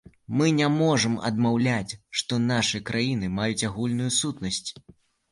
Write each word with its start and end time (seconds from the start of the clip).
Мы 0.37 0.45
не 0.59 0.67
можам 0.75 1.17
адмаўляць, 1.29 1.97
што 2.21 2.39
нашы 2.45 2.81
краіны 2.87 3.29
маюць 3.35 3.67
агульную 3.69 4.09
сутнасць. 4.17 4.69